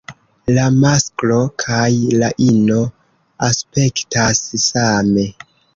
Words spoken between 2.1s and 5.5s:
la ino aspektas same.